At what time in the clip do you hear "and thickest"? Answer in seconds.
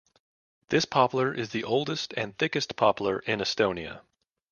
2.17-2.75